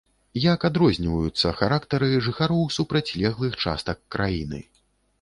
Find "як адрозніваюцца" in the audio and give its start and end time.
0.45-1.53